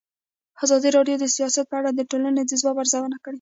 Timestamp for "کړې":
3.23-3.29